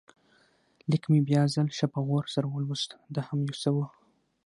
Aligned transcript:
لیک 0.89 1.03
مې 1.11 1.19
بیا 1.27 1.41
ځل 1.53 1.67
ښه 1.77 1.85
په 1.93 1.99
غور 2.07 2.25
سره 2.33 2.47
ولوست، 2.49 2.89
دا 3.13 3.21
هم 3.27 3.39
یو 3.45 3.55
څه 3.61 3.69
و. 3.75 3.77